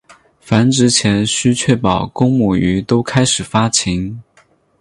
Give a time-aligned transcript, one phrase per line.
[0.39, 4.19] 繁殖前须确保公母鱼都开始发情。